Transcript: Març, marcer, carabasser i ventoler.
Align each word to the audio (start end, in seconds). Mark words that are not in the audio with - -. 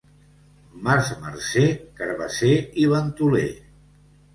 Març, 0.87 1.11
marcer, 1.27 1.67
carabasser 2.03 2.53
i 2.87 2.91
ventoler. 2.99 3.51